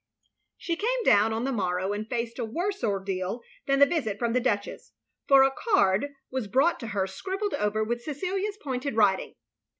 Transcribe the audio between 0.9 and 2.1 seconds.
down on the morrow and